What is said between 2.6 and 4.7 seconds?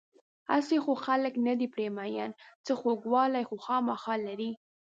څه خوږوالی خو خوامخا لري.